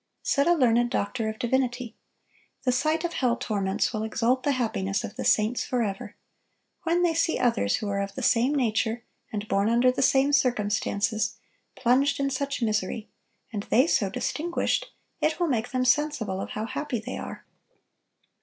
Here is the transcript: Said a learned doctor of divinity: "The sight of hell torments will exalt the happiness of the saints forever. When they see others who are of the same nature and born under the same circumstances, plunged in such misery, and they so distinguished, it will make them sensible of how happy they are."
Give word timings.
Said 0.23 0.47
a 0.47 0.53
learned 0.55 0.89
doctor 0.89 1.29
of 1.29 1.37
divinity: 1.37 1.95
"The 2.63 2.71
sight 2.71 3.03
of 3.03 3.13
hell 3.13 3.35
torments 3.37 3.93
will 3.93 4.01
exalt 4.01 4.41
the 4.41 4.53
happiness 4.53 5.03
of 5.03 5.15
the 5.15 5.23
saints 5.23 5.63
forever. 5.63 6.15
When 6.85 7.03
they 7.03 7.13
see 7.13 7.37
others 7.37 7.75
who 7.75 7.87
are 7.87 8.01
of 8.01 8.15
the 8.15 8.23
same 8.23 8.55
nature 8.55 9.03
and 9.31 9.47
born 9.47 9.69
under 9.69 9.91
the 9.91 10.01
same 10.01 10.33
circumstances, 10.33 11.35
plunged 11.75 12.19
in 12.19 12.31
such 12.31 12.63
misery, 12.63 13.09
and 13.53 13.61
they 13.69 13.85
so 13.85 14.09
distinguished, 14.09 14.91
it 15.19 15.39
will 15.39 15.45
make 15.47 15.69
them 15.69 15.85
sensible 15.85 16.41
of 16.41 16.49
how 16.49 16.65
happy 16.65 16.99
they 16.99 17.19
are." 17.19 17.45